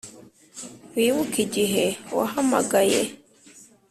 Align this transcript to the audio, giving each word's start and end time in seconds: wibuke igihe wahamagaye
wibuke 0.95 1.37
igihe 1.47 1.85
wahamagaye 2.17 3.01